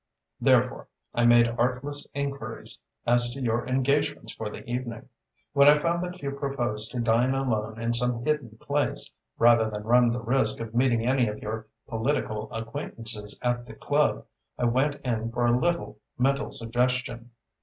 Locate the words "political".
11.87-12.51